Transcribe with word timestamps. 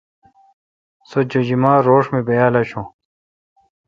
سو 1.09 1.17
جیجما 1.31 1.73
روݭ 1.87 2.05
می 2.13 2.21
بیال 2.27 2.53
اشو۔ 2.61 2.81